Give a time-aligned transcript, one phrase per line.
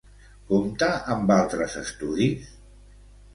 [0.53, 2.49] Compta amb altres estudis?